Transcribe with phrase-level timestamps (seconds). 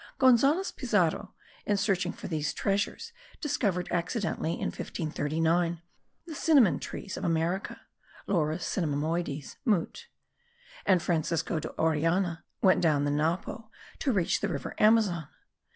[0.17, 5.79] Gonzales Pizarro, in searching for these treasures, discovered accidentally, in 1539,
[6.25, 7.79] the cinnamon trees of America
[8.25, 10.07] (Laurus cinnamomoides, Mut.);
[10.87, 13.69] and Francisco de Orellana went down the Napo,
[13.99, 15.27] to reach the river Amazon.